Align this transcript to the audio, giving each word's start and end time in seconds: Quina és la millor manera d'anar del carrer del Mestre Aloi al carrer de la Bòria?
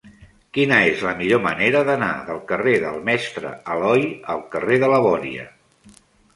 Quina 0.57 0.77
és 0.93 1.03
la 1.07 1.11
millor 1.19 1.41
manera 1.43 1.83
d'anar 1.91 2.09
del 2.31 2.41
carrer 2.53 2.75
del 2.87 2.99
Mestre 3.11 3.55
Aloi 3.77 4.11
al 4.37 4.45
carrer 4.57 4.83
de 4.87 4.93
la 4.97 5.03
Bòria? 5.09 5.49